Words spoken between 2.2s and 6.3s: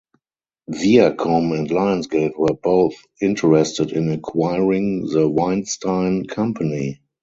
were both interested in acquiring The Weinstein